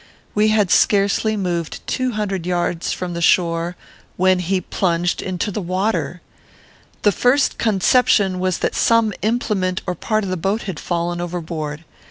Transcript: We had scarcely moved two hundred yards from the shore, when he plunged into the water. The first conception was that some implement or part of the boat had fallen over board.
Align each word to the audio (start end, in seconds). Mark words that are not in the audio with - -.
We 0.33 0.47
had 0.47 0.71
scarcely 0.71 1.37
moved 1.37 1.85
two 1.85 2.13
hundred 2.13 2.47
yards 2.47 2.91
from 2.91 3.13
the 3.13 3.21
shore, 3.21 3.75
when 4.17 4.39
he 4.39 4.59
plunged 4.59 5.21
into 5.21 5.51
the 5.51 5.61
water. 5.61 6.21
The 7.03 7.11
first 7.11 7.59
conception 7.59 8.39
was 8.39 8.57
that 8.57 8.73
some 8.73 9.13
implement 9.21 9.83
or 9.85 9.93
part 9.93 10.23
of 10.23 10.31
the 10.31 10.37
boat 10.37 10.63
had 10.63 10.79
fallen 10.79 11.21
over 11.21 11.39
board. 11.39 11.83